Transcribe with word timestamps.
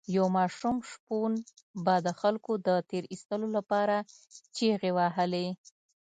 یو 0.17 0.25
ماشوم 0.35 0.77
شپون 0.89 1.31
به 1.85 1.95
د 2.05 2.07
خلکو 2.21 2.51
د 2.67 2.69
تیر 2.89 3.03
ایستلو 3.11 3.47
لپاره 3.57 3.95
چیغې 4.55 4.91
وهلې. 4.97 5.47